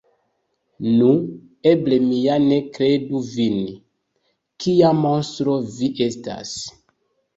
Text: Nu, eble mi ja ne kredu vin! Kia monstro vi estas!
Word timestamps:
Nu, 1.01 1.09
eble 1.71 1.99
mi 2.07 2.21
ja 2.23 2.37
ne 2.47 2.57
kredu 2.77 3.21
vin! 3.27 3.61
Kia 4.65 4.91
monstro 5.05 5.59
vi 5.79 5.91
estas! 6.11 6.57